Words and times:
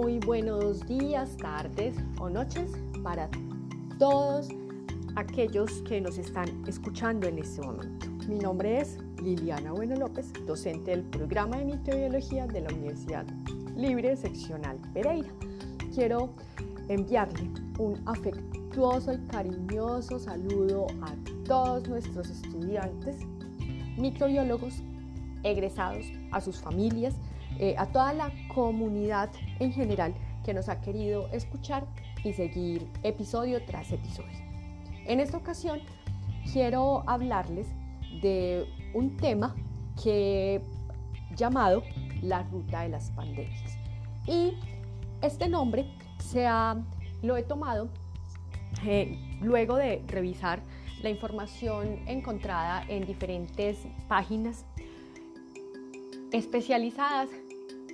Muy 0.00 0.20
buenos 0.20 0.86
días, 0.86 1.36
tardes 1.38 1.96
o 2.20 2.30
noches 2.30 2.70
para 3.02 3.28
todos 3.98 4.46
aquellos 5.16 5.82
que 5.82 6.00
nos 6.00 6.18
están 6.18 6.48
escuchando 6.68 7.26
en 7.26 7.40
este 7.40 7.60
momento. 7.62 8.06
Mi 8.28 8.38
nombre 8.38 8.80
es 8.80 8.96
Liliana 9.20 9.72
Bueno 9.72 9.96
López, 9.96 10.32
docente 10.46 10.92
del 10.92 11.02
programa 11.02 11.56
de 11.56 11.64
microbiología 11.64 12.46
de 12.46 12.60
la 12.60 12.68
Universidad 12.68 13.26
Libre 13.74 14.16
Seccional 14.16 14.76
Pereira. 14.94 15.30
Quiero 15.92 16.32
enviarle 16.86 17.50
un 17.80 18.00
afectuoso 18.06 19.12
y 19.12 19.18
cariñoso 19.26 20.20
saludo 20.20 20.86
a 21.02 21.12
todos 21.44 21.88
nuestros 21.88 22.30
estudiantes, 22.30 23.16
microbiólogos, 23.96 24.80
egresados, 25.42 26.06
a 26.30 26.40
sus 26.40 26.60
familias, 26.60 27.16
eh, 27.58 27.74
a 27.78 27.86
toda 27.86 28.12
la 28.12 28.30
comunidad 28.54 29.30
en 29.58 29.72
general 29.72 30.14
que 30.44 30.54
nos 30.54 30.68
ha 30.68 30.80
querido 30.80 31.28
escuchar 31.28 31.86
y 32.24 32.32
seguir 32.32 32.88
episodio 33.02 33.64
tras 33.64 33.92
episodio. 33.92 34.38
En 35.06 35.20
esta 35.20 35.36
ocasión 35.36 35.80
quiero 36.52 37.02
hablarles 37.06 37.68
de 38.22 38.66
un 38.94 39.16
tema 39.16 39.54
que 40.02 40.60
llamado 41.36 41.82
la 42.22 42.42
ruta 42.44 42.82
de 42.82 42.88
las 42.88 43.10
pandemias. 43.10 43.78
Y 44.26 44.54
este 45.22 45.48
nombre 45.48 45.86
se 46.18 46.46
ha, 46.46 46.76
lo 47.22 47.36
he 47.36 47.42
tomado 47.42 47.88
eh, 48.84 49.18
luego 49.40 49.76
de 49.76 50.04
revisar 50.06 50.60
la 51.02 51.10
información 51.10 52.00
encontrada 52.06 52.84
en 52.88 53.06
diferentes 53.06 53.86
páginas 54.08 54.64
especializadas 56.32 57.28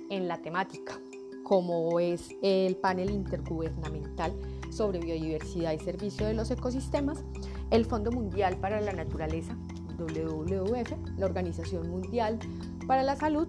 en 0.09 0.27
la 0.27 0.41
temática, 0.41 0.99
como 1.43 1.99
es 1.99 2.29
el 2.41 2.75
panel 2.75 3.11
intergubernamental 3.11 4.33
sobre 4.69 4.99
biodiversidad 4.99 5.71
y 5.73 5.79
servicio 5.79 6.27
de 6.27 6.33
los 6.33 6.51
ecosistemas, 6.51 7.23
el 7.71 7.85
Fondo 7.85 8.11
Mundial 8.11 8.57
para 8.57 8.81
la 8.81 8.91
Naturaleza, 8.91 9.55
WWF, 9.97 11.17
la 11.17 11.25
Organización 11.25 11.89
Mundial 11.89 12.39
para 12.87 13.03
la 13.03 13.15
Salud 13.15 13.47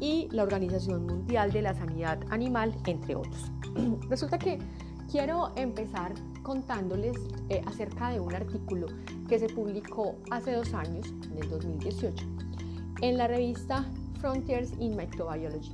y 0.00 0.28
la 0.32 0.42
Organización 0.42 1.06
Mundial 1.06 1.52
de 1.52 1.62
la 1.62 1.74
Sanidad 1.74 2.20
Animal, 2.30 2.74
entre 2.86 3.14
otros. 3.14 3.52
Resulta 4.08 4.38
que 4.38 4.58
quiero 5.10 5.52
empezar 5.56 6.14
contándoles 6.42 7.16
eh, 7.48 7.62
acerca 7.66 8.10
de 8.10 8.18
un 8.18 8.34
artículo 8.34 8.86
que 9.28 9.38
se 9.38 9.48
publicó 9.48 10.16
hace 10.30 10.52
dos 10.52 10.74
años, 10.74 11.06
en 11.30 11.38
el 11.38 11.48
2018, 11.48 12.26
en 13.02 13.18
la 13.18 13.28
revista 13.28 13.88
Frontiers 14.20 14.72
in 14.78 14.96
Microbiology. 14.96 15.72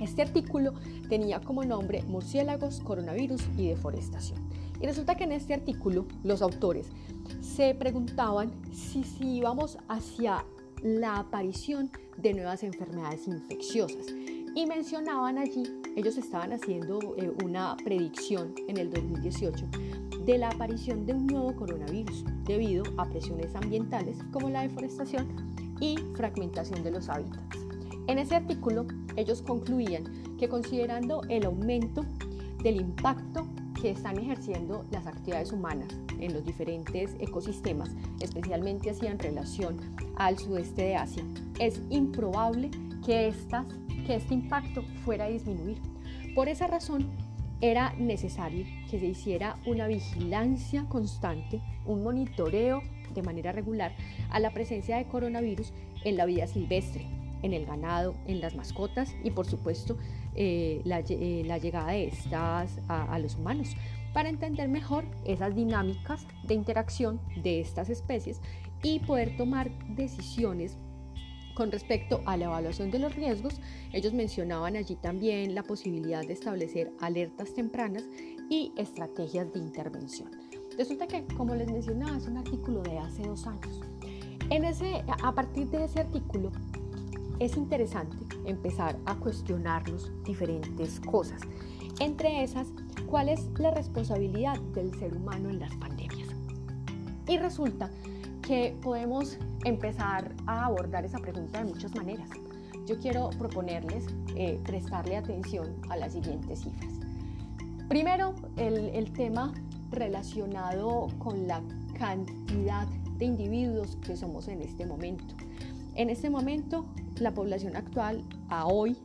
Este 0.00 0.22
artículo 0.22 0.74
tenía 1.08 1.40
como 1.40 1.64
nombre 1.64 2.02
Murciélagos, 2.04 2.80
Coronavirus 2.80 3.42
y 3.56 3.68
Deforestación. 3.68 4.38
Y 4.80 4.86
resulta 4.86 5.16
que 5.16 5.24
en 5.24 5.32
este 5.32 5.54
artículo 5.54 6.06
los 6.22 6.40
autores 6.40 6.86
se 7.40 7.74
preguntaban 7.74 8.52
si, 8.72 9.04
íbamos 9.20 9.78
hacia 9.88 10.44
la 10.82 11.18
aparición 11.18 11.90
de 12.16 12.34
nuevas 12.34 12.62
enfermedades 12.62 13.26
infecciosas. 13.26 14.06
Y 14.54 14.66
mencionaban 14.66 15.38
allí, 15.38 15.64
ellos 15.96 16.16
estaban 16.16 16.52
haciendo 16.52 17.00
eh, 17.16 17.32
una 17.44 17.76
predicción 17.84 18.54
en 18.68 18.76
el 18.76 18.90
2018 18.90 19.66
de 20.24 20.38
la 20.38 20.50
aparición 20.50 21.06
de 21.06 21.14
un 21.14 21.26
nuevo 21.26 21.56
coronavirus 21.56 22.24
debido 22.44 22.84
a 22.98 23.06
presiones 23.06 23.54
ambientales 23.54 24.18
como 24.30 24.48
la 24.50 24.62
deforestación 24.62 25.26
y 25.80 25.96
fragmentación 26.14 26.82
de 26.82 26.90
los 26.90 27.08
hábitats. 27.08 27.58
En 28.06 28.18
ese 28.18 28.36
artículo, 28.36 28.86
ellos 29.16 29.42
concluían 29.42 30.04
que 30.38 30.48
considerando 30.48 31.22
el 31.28 31.44
aumento 31.44 32.04
del 32.62 32.76
impacto 32.80 33.46
que 33.80 33.90
están 33.90 34.18
ejerciendo 34.18 34.84
las 34.90 35.06
actividades 35.06 35.52
humanas 35.52 35.88
en 36.18 36.32
los 36.32 36.44
diferentes 36.44 37.14
ecosistemas, 37.20 37.90
especialmente 38.20 38.90
así 38.90 39.06
en 39.06 39.18
relación 39.18 39.78
al 40.16 40.38
sudeste 40.38 40.82
de 40.82 40.96
Asia, 40.96 41.24
es 41.60 41.80
improbable 41.90 42.70
que, 43.04 43.28
estas, 43.28 43.66
que 44.06 44.16
este 44.16 44.34
impacto 44.34 44.82
fuera 45.04 45.26
a 45.26 45.28
disminuir. 45.28 45.80
Por 46.34 46.48
esa 46.48 46.66
razón, 46.66 47.08
era 47.60 47.92
necesario 47.98 48.64
que 48.90 49.00
se 49.00 49.06
hiciera 49.06 49.56
una 49.66 49.86
vigilancia 49.86 50.84
constante, 50.88 51.60
un 51.86 52.02
monitoreo 52.02 52.82
de 53.14 53.22
manera 53.22 53.52
regular 53.52 53.92
a 54.30 54.38
la 54.40 54.52
presencia 54.52 54.96
de 54.96 55.06
coronavirus 55.06 55.72
en 56.04 56.16
la 56.16 56.26
vida 56.26 56.46
silvestre, 56.46 57.06
en 57.42 57.52
el 57.52 57.66
ganado, 57.66 58.14
en 58.26 58.40
las 58.40 58.54
mascotas 58.54 59.14
y 59.24 59.30
por 59.30 59.46
supuesto 59.46 59.96
eh, 60.34 60.82
eh, 60.84 61.42
la, 61.44 61.58
llegada 61.58 61.92
de 61.92 62.04
estas 62.06 62.80
a, 62.88 63.18
los 63.18 63.36
humanos. 63.36 63.74
Para 64.12 64.28
entender 64.28 64.68
mejor 64.68 65.04
esas 65.24 65.54
dinámicas 65.54 66.26
de 66.44 66.54
interacción 66.54 67.20
de 67.42 67.60
estas 67.60 67.90
especies 67.90 68.40
y 68.82 69.00
poder 69.00 69.36
tomar 69.36 69.70
decisiones 69.96 70.76
con 71.58 71.72
respecto 71.72 72.22
a 72.24 72.36
la 72.36 72.44
evaluación 72.44 72.92
de 72.92 73.00
los 73.00 73.16
riesgos, 73.16 73.60
ellos 73.92 74.14
mencionaban 74.14 74.76
allí 74.76 74.94
también 74.94 75.56
la 75.56 75.64
posibilidad 75.64 76.24
de 76.24 76.32
establecer 76.32 76.92
alertas 77.00 77.52
tempranas 77.52 78.04
y 78.48 78.72
estrategias 78.76 79.52
de 79.52 79.58
intervención. 79.58 80.30
Resulta 80.78 81.08
que, 81.08 81.24
como 81.36 81.56
les 81.56 81.68
mencionaba, 81.68 82.16
es 82.16 82.28
un 82.28 82.36
artículo 82.36 82.80
de 82.84 83.00
hace 83.00 83.22
dos 83.24 83.44
años. 83.48 83.80
En 84.50 84.62
ese, 84.62 85.02
a 85.08 85.34
partir 85.34 85.68
de 85.70 85.82
ese 85.82 85.98
artículo, 85.98 86.52
es 87.40 87.56
interesante 87.56 88.16
empezar 88.44 88.96
a 89.04 89.16
cuestionarnos 89.16 90.12
diferentes 90.22 91.00
cosas. 91.00 91.40
Entre 91.98 92.44
esas, 92.44 92.68
¿cuál 93.08 93.30
es 93.30 93.48
la 93.58 93.72
responsabilidad 93.72 94.60
del 94.74 94.96
ser 94.96 95.12
humano 95.12 95.50
en 95.50 95.58
las 95.58 95.74
pandemias? 95.74 96.28
Y 97.26 97.36
resulta 97.36 97.90
que 98.48 98.74
podemos 98.80 99.38
empezar 99.64 100.34
a 100.46 100.64
abordar 100.64 101.04
esa 101.04 101.18
pregunta 101.18 101.58
de 101.58 101.66
muchas 101.66 101.94
maneras. 101.94 102.30
Yo 102.86 102.98
quiero 102.98 103.28
proponerles 103.38 104.06
eh, 104.36 104.58
prestarle 104.64 105.18
atención 105.18 105.76
a 105.90 105.98
las 105.98 106.14
siguientes 106.14 106.60
cifras. 106.60 106.94
Primero, 107.90 108.34
el, 108.56 109.12
tema 109.12 109.52
relacionado 109.90 111.08
con 111.18 111.46
la 111.46 111.62
cantidad 111.98 112.88
de 113.18 113.26
individuos 113.26 113.96
que 113.96 114.16
somos 114.16 114.48
en 114.48 114.62
este 114.62 114.86
momento. 114.86 115.34
En 115.94 116.08
este 116.08 116.30
momento, 116.30 116.86
la 117.20 117.34
población 117.34 117.76
actual, 117.76 118.24
a 118.48 118.66
hoy, 118.66 118.96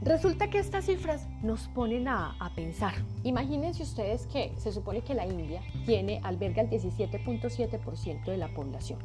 Resulta 0.00 0.48
que 0.48 0.58
estas 0.58 0.84
cifras 0.84 1.26
nos 1.42 1.66
ponen 1.68 2.06
a, 2.06 2.36
a, 2.38 2.54
pensar. 2.54 2.94
Imagínense 3.24 3.82
ustedes 3.82 4.26
que 4.26 4.52
se 4.56 4.70
supone 4.70 5.02
que 5.02 5.14
la 5.14 5.26
India 5.26 5.60
tiene, 5.86 6.20
alberga 6.22 6.62
el 6.62 6.70
17.7% 6.70 8.24
de 8.24 8.36
la 8.36 8.54
población. 8.54 9.00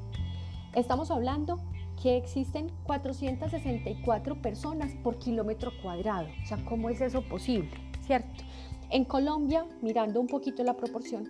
Estamos 0.76 1.10
hablando 1.10 1.60
que 2.02 2.18
existen 2.18 2.72
464 2.84 4.42
personas 4.42 4.92
por 5.04 5.18
kilómetro 5.18 5.72
cuadrado. 5.82 6.28
O 6.44 6.46
sea, 6.46 6.64
¿cómo 6.66 6.90
es 6.90 7.02
eso 7.02 7.22
posible? 7.22 7.72
¿Cierto? 8.06 8.44
En 8.90 9.06
Colombia, 9.06 9.66
mirando 9.82 10.20
un 10.20 10.28
poquito 10.28 10.64
la 10.64 10.76
proporción, 10.76 11.28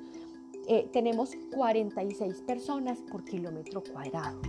eh, 0.68 0.90
tenemos 0.92 1.32
46 1.54 2.42
personas 2.42 3.00
por 3.12 3.24
kilómetro 3.24 3.84
cuadrado, 3.84 4.40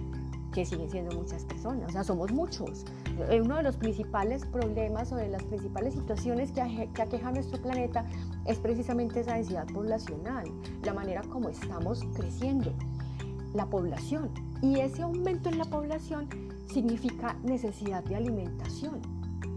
que 0.52 0.64
siguen 0.64 0.90
siendo 0.90 1.16
muchas 1.16 1.44
personas, 1.44 1.90
o 1.90 1.93
sea, 1.93 2.05
somos 2.05 2.32
muchos. 2.32 2.84
Eh, 3.31 3.40
uno 3.40 3.56
de 3.56 3.62
los 3.62 3.76
principales 3.76 4.44
problemas 4.46 5.12
o 5.12 5.16
de 5.16 5.28
las 5.28 5.43
principales 5.44 5.94
situaciones 5.94 6.52
que, 6.52 6.88
que 6.94 7.02
aqueja 7.02 7.32
nuestro 7.32 7.61
planeta 7.61 8.06
es 8.44 8.58
precisamente 8.58 9.20
esa 9.20 9.34
densidad 9.34 9.66
poblacional, 9.66 10.44
la 10.84 10.94
manera 10.94 11.22
como 11.22 11.49
estamos 11.49 12.02
creciendo, 12.14 12.72
la 13.55 13.66
población. 13.66 14.31
Y 14.62 14.81
ese 14.81 15.02
aumento 15.02 15.49
en 15.49 15.58
la 15.58 15.64
población 15.64 16.28
significa 16.72 17.37
necesidad 17.43 18.05
de 18.05 18.16
alimentación. 18.16 19.00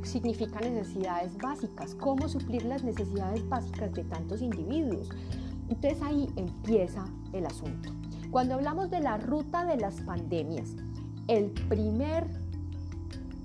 significa 0.03 0.61
necesidades 0.61 1.37
básicas, 1.37 1.93
cómo 1.95 2.29
suplir 2.29 2.63
las 2.63 2.81
necesidades 2.81 3.47
básicas 3.49 3.91
de 3.91 4.05
tantos 4.05 4.41
individuos. 4.41 5.09
Entonces 5.69 6.01
ahí 6.01 6.29
empieza 6.35 7.05
el 7.33 7.45
asunto. 7.45 7.89
Cuando 8.31 8.55
hablamos 8.55 8.89
de 8.89 8.99
la 8.99 9.17
ruta 9.17 9.65
de 9.65 9.77
las 9.77 10.01
pandemias, 10.01 10.75
el 11.27 11.51
primer 11.51 12.27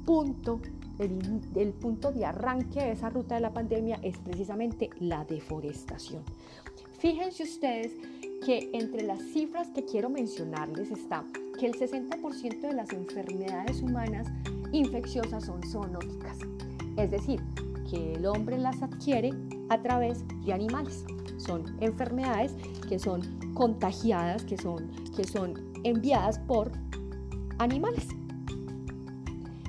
punto, 0.04 0.60
el, 0.98 1.72
punto 1.72 2.12
de 2.12 2.24
arranque 2.24 2.80
de 2.80 2.92
esa 2.92 3.10
ruta 3.10 3.36
de 3.36 3.40
la 3.40 3.52
pandemia 3.52 3.98
es 4.02 4.18
precisamente 4.18 4.90
la 5.00 5.24
deforestación. 5.24 6.22
Fíjense 6.98 7.44
ustedes 7.44 7.92
que 8.44 8.70
entre 8.72 9.02
las 9.02 9.20
cifras 9.32 9.68
que 9.70 9.84
quiero 9.84 10.10
mencionarles 10.10 10.90
está 10.90 11.24
que 11.58 11.66
el 11.66 11.74
60% 11.74 12.60
de 12.60 12.72
las 12.72 12.92
enfermedades 12.92 13.82
humanas 13.82 14.26
infecciosas 14.72 15.44
son 15.44 15.62
zoonóticas, 15.62 16.38
es 16.96 17.10
decir, 17.10 17.40
que 17.88 18.14
el 18.14 18.26
hombre 18.26 18.58
las 18.58 18.82
adquiere 18.82 19.30
a 19.68 19.80
través 19.80 20.24
de 20.44 20.52
animales. 20.52 21.04
Son 21.44 21.76
enfermedades 21.80 22.54
que 22.88 22.98
son 22.98 23.22
contagiadas, 23.54 24.44
que 24.44 24.56
son, 24.56 24.90
que 25.16 25.24
son 25.24 25.54
enviadas 25.84 26.38
por 26.38 26.72
animales. 27.58 28.06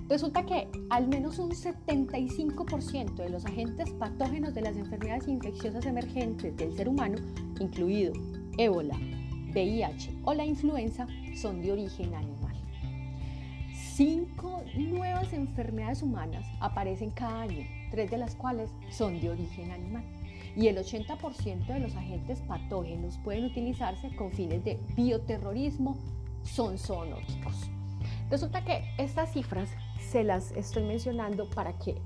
Resulta 0.10 0.46
que 0.46 0.70
al 0.90 1.08
menos 1.08 1.40
un 1.40 1.52
75% 1.52 3.16
de 3.16 3.30
los 3.30 3.46
agentes 3.46 3.90
patógenos 3.92 4.54
de 4.54 4.62
las 4.62 4.78
enfermedades 4.78 5.28
infecciosas 5.28 5.86
emergentes 5.86 6.56
del 6.56 6.76
ser 6.76 6.90
humano, 6.90 7.18
incluido 7.60 8.14
ébola, 8.58 8.98
VIH 9.54 10.20
o 10.24 10.34
la 10.34 10.46
influenza, 10.46 11.08
son 11.36 11.62
de 11.62 11.72
origen 11.72 12.14
animal. 12.14 12.56
Cinco 13.74 14.64
nuevas 14.76 15.34
enfermedades 15.34 16.02
humanas 16.02 16.46
aparecen 16.60 17.12
cada 17.12 17.42
año, 17.42 17.66
tres 17.92 18.12
de 18.12 18.18
las 18.18 18.36
cuales 18.36 18.70
son 18.90 19.20
de 19.20 19.30
origen 19.30 19.72
animal. 19.72 20.04
Y 20.56 20.68
el 20.68 20.78
80% 20.78 21.66
de 21.66 21.80
los 21.80 21.96
agentes 21.96 22.42
patógenos 22.42 23.18
pueden 23.24 23.46
utilizarse 23.46 24.16
con 24.16 24.32
fines 24.32 24.64
de 24.64 24.80
bioterrorismo, 24.96 25.98
son 26.44 26.78
zoonóticos. 26.78 27.70
Resulta 28.30 28.64
que 28.64 28.84
estas 28.98 29.32
cifras 29.34 29.70
se 30.00 30.24
las 30.24 30.52
estoy 30.52 30.84
mencionando 30.84 31.50
para 31.50 31.78
que 31.78 32.02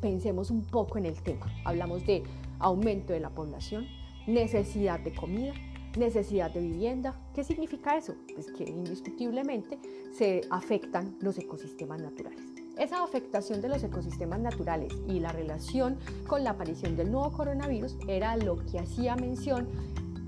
pensemos 0.00 0.50
un 0.50 0.62
poco 0.62 0.98
en 0.98 1.06
el 1.06 1.20
tema. 1.22 1.46
Hablamos 1.64 2.06
de 2.06 2.22
aumento 2.58 3.12
de 3.12 3.20
la 3.20 3.30
población, 3.30 3.86
necesidad 4.26 5.00
de 5.00 5.14
comida, 5.14 5.52
necesidad 5.98 6.52
de 6.52 6.60
vivienda. 6.60 7.14
¿Qué 7.34 7.44
significa 7.44 7.96
eso? 7.96 8.14
Pues 8.34 8.50
que 8.52 8.64
indiscutiblemente 8.64 9.78
se 10.12 10.42
afectan 10.50 11.16
los 11.20 11.38
ecosistemas 11.38 12.00
naturales. 12.00 12.53
Esa 12.76 13.04
afectación 13.04 13.60
de 13.60 13.68
los 13.68 13.84
ecosistemas 13.84 14.40
naturales 14.40 14.92
y 15.06 15.20
la 15.20 15.30
relación 15.30 15.96
con 16.26 16.42
la 16.42 16.50
aparición 16.50 16.96
del 16.96 17.12
nuevo 17.12 17.30
coronavirus 17.30 17.96
era 18.08 18.36
lo 18.36 18.56
que 18.66 18.80
hacía 18.80 19.14
mención 19.14 19.68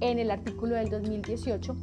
en 0.01 0.21
el 0.21 0.31
artículo 0.31 0.77
del 0.77 0.89
2018 0.89 1.77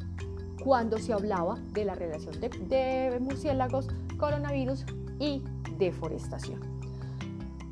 cuando 0.64 0.98
se 1.00 1.12
hablaba 1.12 1.60
de 1.74 1.84
la 1.84 1.96
relación 1.96 2.40
de, 2.40 2.48
de 2.48 3.20
murciélagos, 3.20 3.90
coronavirus 4.18 4.86
y 5.20 5.44
deforestación. 5.78 6.62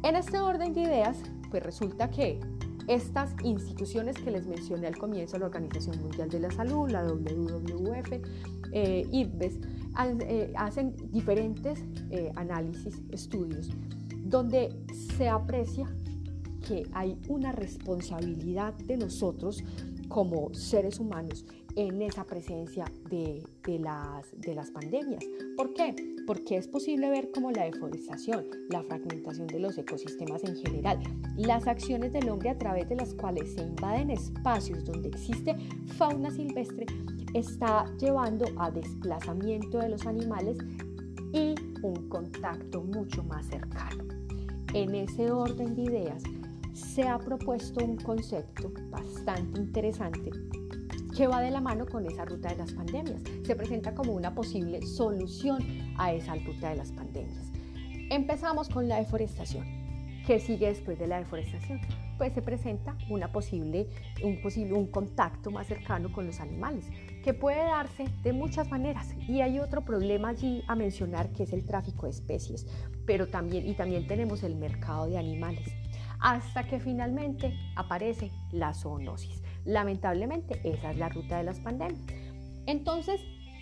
En 0.03 0.17
este 0.17 0.39
orden 0.39 0.73
de 0.73 0.81
ideas, 0.81 1.17
pues 1.49 1.63
resulta 1.63 2.09
que 2.09 2.41
estas 2.93 3.33
instituciones 3.43 4.17
que 4.17 4.31
les 4.31 4.45
mencioné 4.45 4.87
al 4.87 4.97
comienzo, 4.97 5.37
la 5.37 5.45
Organización 5.45 5.97
Mundial 6.01 6.29
de 6.29 6.39
la 6.39 6.51
Salud, 6.51 6.89
la 6.89 7.05
WWF, 7.05 8.11
eh, 8.73 9.07
eh, 9.13 10.53
hacen 10.57 10.95
diferentes 11.11 11.83
eh, 12.09 12.31
análisis, 12.35 13.01
estudios, 13.11 13.69
donde 14.25 14.75
se 15.17 15.29
aprecia 15.29 15.87
que 16.67 16.83
hay 16.93 17.17
una 17.27 17.51
responsabilidad 17.51 18.73
de 18.73 18.97
nosotros 18.97 19.63
como 20.09 20.53
seres 20.53 20.99
humanos 20.99 21.45
en 21.75 22.01
esa 22.01 22.25
presencia 22.25 22.85
de, 23.09 23.43
las, 23.79 24.27
de 24.39 24.55
las 24.55 24.71
pandemias. 24.71 25.23
¿Por 25.55 25.73
qué? 25.73 25.95
Porque 26.27 26.57
es 26.57 26.67
posible 26.67 27.09
ver 27.09 27.31
cómo 27.31 27.51
la 27.51 27.63
deforestación, 27.63 28.45
la 28.69 28.83
fragmentación 28.83 29.47
de 29.47 29.59
los 29.59 29.77
ecosistemas 29.77 30.43
en 30.43 30.55
general, 30.57 30.99
las 31.37 31.67
acciones 31.67 32.13
del 32.13 32.29
hombre 32.29 32.49
a 32.49 32.57
través 32.57 32.89
de 32.89 32.95
las 32.95 33.13
cuales 33.13 33.53
se 33.53 33.61
invaden 33.61 34.11
espacios 34.11 34.85
donde 34.85 35.09
existe 35.09 35.55
fauna 35.97 36.31
silvestre, 36.31 36.85
está 37.33 37.85
llevando 37.97 38.45
a 38.57 38.71
desplazamiento 38.71 39.79
de 39.79 39.89
los 39.89 40.05
animales 40.05 40.57
y 41.33 41.55
un 41.81 42.09
contacto 42.09 42.81
mucho 42.83 43.23
más 43.23 43.45
cercano. 43.47 44.03
En 44.73 44.95
ese 44.95 45.31
orden 45.31 45.75
de 45.75 45.81
ideas, 45.83 46.23
se 46.73 47.03
ha 47.03 47.19
propuesto 47.19 47.83
un 47.83 47.97
concepto 47.97 48.71
bastante 48.89 49.59
interesante 49.59 50.31
que 51.15 51.27
va 51.27 51.41
de 51.41 51.51
la 51.51 51.61
mano 51.61 51.85
con 51.85 52.05
esa 52.05 52.25
ruta 52.25 52.49
de 52.49 52.57
las 52.57 52.71
pandemias. 52.71 53.21
Se 53.43 53.55
presenta 53.55 53.93
como 53.93 54.13
una 54.13 54.33
posible 54.33 54.81
solución 54.85 55.61
a 55.97 56.13
esa 56.13 56.35
ruta 56.35 56.69
de 56.69 56.75
las 56.75 56.91
pandemias. 56.91 57.51
Empezamos 58.09 58.69
con 58.69 58.87
la 58.87 58.97
deforestación. 58.97 59.65
¿Qué 60.25 60.39
sigue 60.39 60.67
después 60.67 60.99
de 60.99 61.07
la 61.07 61.19
deforestación? 61.19 61.81
Pues 62.17 62.33
se 62.33 62.41
presenta 62.41 62.95
una 63.09 63.31
posible, 63.31 63.87
un 64.23 64.41
posible 64.41 64.73
un 64.73 64.87
contacto 64.87 65.49
más 65.49 65.67
cercano 65.67 66.11
con 66.11 66.27
los 66.27 66.39
animales, 66.39 66.85
que 67.23 67.33
puede 67.33 67.63
darse 67.63 68.05
de 68.21 68.31
muchas 68.31 68.69
maneras. 68.69 69.13
Y 69.27 69.41
hay 69.41 69.59
otro 69.59 69.81
problema 69.81 70.29
allí 70.29 70.63
a 70.67 70.75
mencionar 70.75 71.31
que 71.33 71.43
es 71.43 71.53
el 71.53 71.65
tráfico 71.65 72.05
de 72.05 72.11
especies, 72.11 72.67
pero 73.05 73.27
también 73.27 73.67
y 73.67 73.73
también 73.73 74.07
tenemos 74.07 74.43
el 74.43 74.55
mercado 74.55 75.07
de 75.07 75.17
animales 75.17 75.73
hasta 76.21 76.63
que 76.63 76.79
finalmente 76.79 77.53
aparece 77.75 78.31
la 78.51 78.73
zoonosis. 78.73 79.41
Lamentablemente, 79.65 80.59
esa 80.63 80.91
es 80.91 80.97
la 80.97 81.09
ruta 81.09 81.37
de 81.37 81.43
las 81.43 81.59
pandemias. 81.59 82.01
Entonces, 82.65 83.21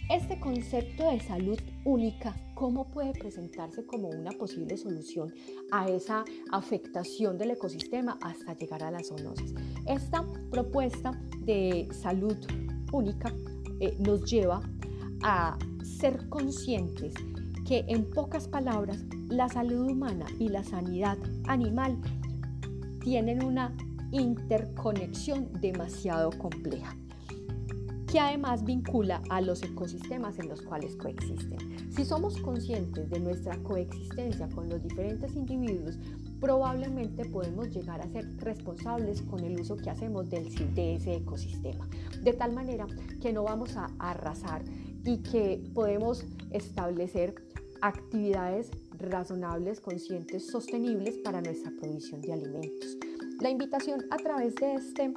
este 0.09 0.39
concepto 0.39 1.11
de 1.11 1.19
salud 1.19 1.59
única, 1.85 2.35
¿cómo 2.55 2.89
puede 2.89 3.13
presentarse 3.13 3.85
como 3.85 4.09
una 4.09 4.31
posible 4.31 4.75
solución 4.75 5.31
a 5.71 5.87
esa 5.87 6.25
afectación 6.51 7.37
del 7.37 7.51
ecosistema 7.51 8.17
hasta 8.21 8.55
llegar 8.55 8.83
a 8.83 8.89
la 8.89 9.03
zoonosis? 9.03 9.53
Esta 9.85 10.25
propuesta 10.49 11.11
de 11.41 11.87
salud 11.91 12.35
única 12.91 13.31
eh, 13.79 13.95
nos 13.99 14.23
lleva 14.25 14.61
a 15.21 15.59
ser 15.83 16.27
conscientes 16.29 17.13
que 17.67 17.85
en 17.87 18.09
pocas 18.09 18.47
palabras 18.47 19.05
la 19.27 19.47
salud 19.47 19.91
humana 19.91 20.25
y 20.39 20.47
la 20.49 20.63
sanidad 20.63 21.19
animal 21.45 22.01
tienen 23.01 23.43
una 23.43 23.77
interconexión 24.11 25.49
demasiado 25.61 26.31
compleja 26.31 26.95
que 28.11 28.19
además 28.19 28.65
vincula 28.65 29.21
a 29.29 29.39
los 29.39 29.61
ecosistemas 29.61 30.39
en 30.39 30.49
los 30.49 30.63
cuales 30.63 30.95
coexisten. 30.95 31.91
Si 31.91 32.03
somos 32.03 32.37
conscientes 32.41 33.07
de 33.09 33.19
nuestra 33.19 33.55
coexistencia 33.57 34.49
con 34.49 34.67
los 34.67 34.81
diferentes 34.81 35.35
individuos, 35.35 35.99
probablemente 36.39 37.25
podemos 37.25 37.69
llegar 37.69 38.01
a 38.01 38.09
ser 38.09 38.25
responsables 38.37 39.21
con 39.21 39.43
el 39.43 39.59
uso 39.59 39.77
que 39.77 39.91
hacemos 39.91 40.29
de 40.29 40.95
ese 40.95 41.15
ecosistema, 41.17 41.87
de 42.23 42.33
tal 42.33 42.53
manera 42.53 42.87
que 43.21 43.31
no 43.31 43.43
vamos 43.43 43.77
a 43.77 43.91
arrasar 43.99 44.63
y 45.05 45.17
que 45.17 45.61
podemos 45.75 46.25
establecer 46.49 47.35
actividades 47.81 48.71
razonables, 48.97 49.79
conscientes, 49.79 50.47
sostenibles 50.47 51.17
para 51.19 51.41
nuestra 51.41 51.71
provisión 51.79 52.21
de 52.21 52.33
alimentos. 52.33 52.97
La 53.39 53.49
invitación 53.49 54.05
a 54.11 54.17
través 54.17 54.53
de 54.55 54.73
este 54.73 55.13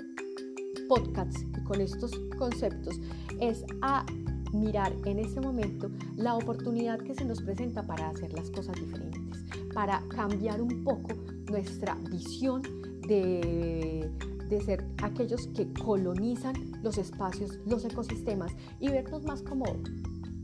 podcast 0.89 1.37
y 1.59 1.65
con 1.65 1.81
estos 1.81 2.13
conceptos 2.39 3.01
es 3.41 3.65
a 3.81 4.07
mirar 4.53 4.95
en 5.07 5.19
este 5.19 5.41
momento 5.41 5.91
la 6.15 6.37
oportunidad 6.37 7.01
que 7.01 7.15
se 7.15 7.25
nos 7.25 7.43
presenta 7.43 7.83
para 7.83 8.11
hacer 8.11 8.33
las 8.33 8.49
cosas 8.51 8.77
diferentes, 8.77 9.45
para 9.75 10.05
cambiar 10.09 10.63
un 10.63 10.85
poco 10.85 11.09
nuestra 11.51 11.97
visión 12.13 12.63
de, 13.09 14.09
de 14.49 14.61
ser 14.61 14.87
aquellos 15.03 15.49
que 15.49 15.73
colonizan 15.73 16.55
los 16.81 16.99
espacios, 16.99 17.59
los 17.67 17.85
ecosistemas 17.85 18.53
y 18.79 18.89
vernos 18.89 19.25
más 19.25 19.43
como 19.43 19.65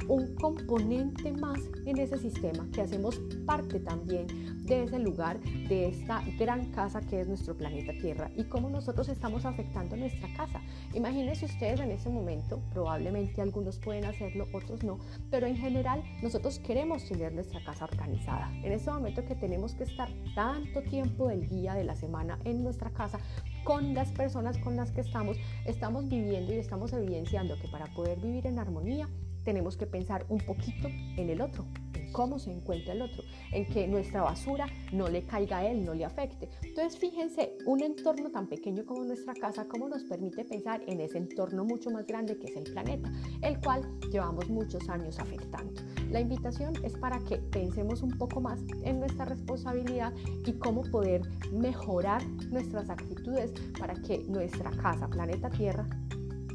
un 0.09 0.35
componente 0.35 1.33
más 1.33 1.61
en 1.85 1.99
ese 1.99 2.19
sistema, 2.19 2.67
que 2.73 2.81
hacemos 2.81 3.21
parte 3.47 3.79
también 3.79 4.27
de 4.65 4.85
ese 4.85 4.99
lugar, 4.99 5.38
de 5.41 5.88
esta 5.88 6.23
gran 6.38 6.71
casa 6.73 7.00
que 7.00 7.21
es 7.21 7.29
nuestro 7.29 7.57
planeta 7.57 7.93
Tierra 7.93 8.31
y 8.37 8.45
cómo 8.45 8.69
nosotros 8.71 9.09
estamos 9.09 9.45
afectando 9.45 9.97
nuestra 9.97 10.29
casa. 10.35 10.61
Imagínense 10.95 11.47
ustedes 11.47 11.81
en 11.81 11.91
ese 11.91 12.09
momento, 12.09 12.61
probablemente 12.73 13.41
algunos 13.43 13.79
pueden 13.79 14.05
hacerlo, 14.05 14.47
otros 14.53 14.83
no, 14.83 14.99
pero 15.31 15.47
en 15.47 15.57
general 15.57 16.03
nosotros 16.23 16.59
queremos 16.59 17.05
tener 17.07 17.33
nuestra 17.35 17.62
casa 17.65 17.85
organizada. 17.85 18.50
En 18.62 18.73
ese 18.73 18.91
momento 18.91 19.25
que 19.25 19.35
tenemos 19.35 19.75
que 19.75 19.85
estar 19.85 20.09
tanto 20.35 20.83
tiempo 20.83 21.29
del 21.29 21.49
día, 21.49 21.75
de 21.75 21.85
la 21.85 21.97
semana 21.97 22.38
en 22.45 22.62
nuestra 22.62 22.91
casa, 22.91 23.19
con 23.65 23.93
las 23.93 24.11
personas 24.12 24.57
con 24.59 24.77
las 24.77 24.91
que 24.91 25.03
estamos, 25.03 25.37
estamos 25.67 26.09
viviendo 26.09 26.55
y 26.55 26.57
estamos 26.57 26.93
evidenciando 26.93 27.57
que 27.61 27.69
para 27.69 27.87
poder 27.95 28.19
vivir 28.19 28.47
en 28.47 28.59
armonía 28.59 29.09
tenemos 29.45 29.76
que 29.76 29.87
pensar 29.87 30.26
un 30.28 30.38
poquito 30.38 30.88
en 30.88 31.30
el 31.30 31.40
otro, 31.40 31.66
en 31.95 32.12
cómo 32.12 32.38
se 32.38 32.52
encuentra 32.52 32.92
el 32.92 33.02
otro, 33.02 33.23
en 33.52 33.66
que 33.66 33.87
nuestra 33.87 34.23
basura 34.23 34.66
no 34.92 35.09
le 35.09 35.25
caiga 35.25 35.59
a 35.59 35.66
él, 35.66 35.85
no 35.85 35.95
le 35.95 36.04
afecte. 36.04 36.49
Entonces, 36.62 36.99
fíjense, 36.99 37.57
un 37.66 37.83
entorno 37.83 38.30
tan 38.30 38.47
pequeño 38.47 38.85
como 38.85 39.04
nuestra 39.04 39.35
casa, 39.35 39.66
cómo 39.68 39.88
nos 39.88 40.04
permite 40.04 40.45
pensar 40.45 40.83
en 40.87 41.00
ese 41.00 41.18
entorno 41.18 41.64
mucho 41.64 41.90
más 41.90 42.07
grande 42.07 42.38
que 42.38 42.47
es 42.47 42.57
el 42.57 42.64
planeta, 42.73 43.11
el 43.42 43.59
cual 43.61 43.83
llevamos 44.11 44.49
muchos 44.49 44.88
años 44.88 45.18
afectando. 45.18 45.80
La 46.11 46.21
invitación 46.21 46.73
es 46.85 46.95
para 46.95 47.18
que 47.21 47.37
pensemos 47.37 48.02
un 48.02 48.16
poco 48.16 48.40
más 48.40 48.61
en 48.85 49.00
nuestra 49.00 49.26
responsabilidad 49.26 50.12
y 50.47 50.52
cómo 50.54 50.83
poder 50.83 51.23
mejorar 51.52 52.26
nuestras 52.50 52.88
actitudes 52.88 53.52
para 53.78 53.95
que 53.95 54.18
nuestra 54.28 54.71
casa, 54.71 55.09
planeta 55.09 55.50
Tierra, 55.50 55.87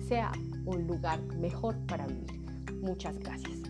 sea 0.08 0.32
un 0.66 0.88
lugar 0.88 1.22
mejor 1.36 1.78
para 1.86 2.08
vivir. 2.08 2.43
Muchas 2.84 3.18
gracias. 3.18 3.63